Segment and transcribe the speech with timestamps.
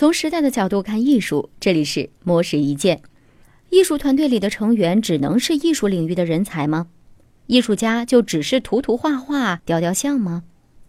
[0.00, 3.02] 从时代的角度看艺术，这里是魔石一见。
[3.68, 6.86] 艺术团队里的成员只能是艺术领域的人才吗？
[7.48, 10.44] 艺术家就只是涂涂画画、雕雕像吗？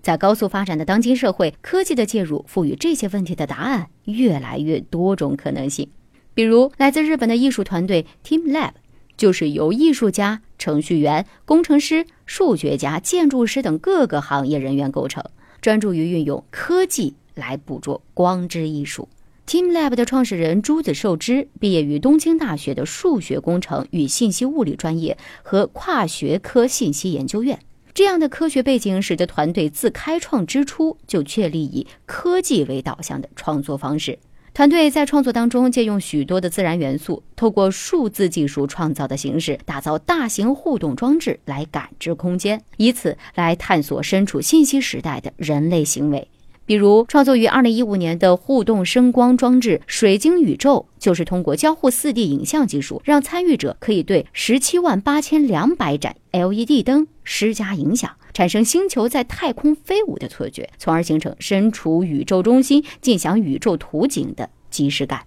[0.00, 5.86] 在高速发展的当今社会，科技的介入赋予这些问题的答案越来越多种可能性。
[6.32, 8.72] 比如，来自日本的艺术团队 Team Lab，
[9.18, 15.22] 就是由艺术家、程序员、工程师、数学家、建筑师等各个行业人员构成，
[15.60, 17.12] 专注于运用科技。
[17.34, 19.08] 来捕捉光之艺术。
[19.46, 27.58] Team Lab 的创始人朱子寿之毕业于东京大学的数学工程与信息物理专业和跨学科信息研究院。
[27.92, 34.18] 这样的科学背景使得团队自开创之初就确立以科技为导向的创作方式。
[34.54, 46.28] 团队在创作当中借用许多的自然元素，透过数字技术创造的形式，打造大型互动装置来感知空间，以此来探索身处信息时代的人类行为。
[46.66, 65.20] 比如，创作于二零一五年的互动声光装置“水晶宇宙”，就是通过交互四 D 影像技术，让参与者可以对十七万八千两百盏 LED 灯施加影响，产生星球在太空飞舞的错觉，从而形成身处宇宙中心、尽享宇宙图景的即视感。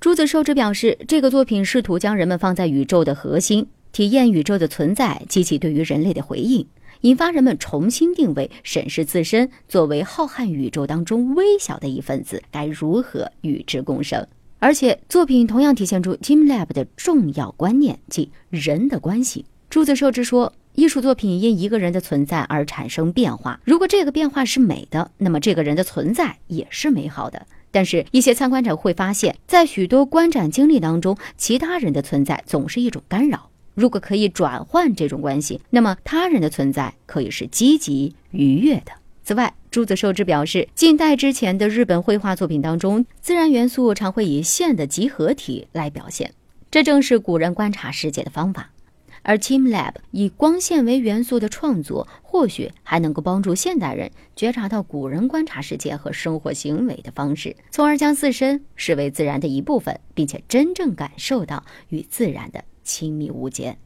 [0.00, 3.66] 朱子寿之表示，这个作品试图将人们放在宇宙的核心，
[3.98, 6.64] 体验宇宙的存在及其对于人类的回应。
[7.00, 14.24] 引发人们重新定位、审视自身作为浩瀚宇宙当中微小的一份子，该如何与之共生？
[14.60, 19.44] 而且，作品同样体现出 Team Lab 的重要观念，即人的关系。
[19.68, 23.58] 朱子寿之说，艺术作品因一个人的存在而产生变化。
[23.64, 27.44] 如果这个变化是美的，那么这个人的存在也是美好的。
[27.72, 33.50] 但是，一些参观者会发现，在许多观展经历当中，其他人的存在总是一种干扰。
[33.78, 38.90] 如果可以转换这种关系，那么他人的存在可以是积极愉悦的。
[39.22, 46.34] 此外，朱子寿之表示，近代之前的日本绘画作品当中，自然元素常会以线的集合体来表现，
[46.72, 48.72] 这正是古人观察世界的方法。
[49.22, 62.64] 而 Team Lab 以光线为元素的创作，或许还能够帮助现代人觉察到古人观察世界和生活行为的方式，从而将自身视为自然的一部分，并且真正感受到与自然的。
[62.88, 63.76] 亲密无间。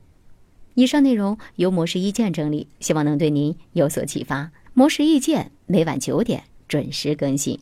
[0.75, 4.53] 以上内容由模式意见整理，希望能对您有所启发。
[4.73, 7.59] 模式意见每晚九点准时更新。